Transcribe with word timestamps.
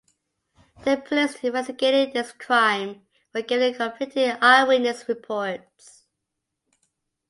The 0.83 0.97
police 0.97 1.35
investigating 1.43 2.11
this 2.15 2.31
crime 2.31 3.05
were 3.35 3.43
given 3.43 3.75
conflicting 3.75 4.35
eyewitness 4.41 5.07
reports. 5.07 6.07